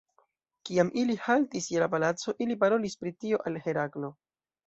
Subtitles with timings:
[0.67, 4.13] Kiam ili haltis je la palaco, ili parolis pri tio al Heraklo.